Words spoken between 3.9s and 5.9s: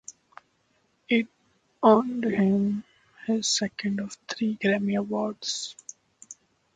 of three Grammy Awards.